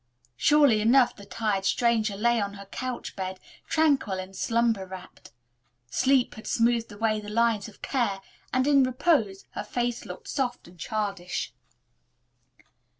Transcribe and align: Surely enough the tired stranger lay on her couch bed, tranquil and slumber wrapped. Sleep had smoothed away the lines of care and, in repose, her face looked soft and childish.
Surely 0.35 0.81
enough 0.81 1.15
the 1.15 1.27
tired 1.27 1.63
stranger 1.63 2.15
lay 2.17 2.41
on 2.41 2.55
her 2.55 2.65
couch 2.65 3.15
bed, 3.15 3.39
tranquil 3.67 4.17
and 4.17 4.35
slumber 4.35 4.83
wrapped. 4.87 5.31
Sleep 5.91 6.33
had 6.33 6.47
smoothed 6.47 6.91
away 6.91 7.21
the 7.21 7.29
lines 7.29 7.67
of 7.69 7.83
care 7.83 8.19
and, 8.51 8.65
in 8.65 8.81
repose, 8.81 9.45
her 9.51 9.63
face 9.63 10.03
looked 10.03 10.27
soft 10.27 10.67
and 10.67 10.79
childish. 10.79 11.53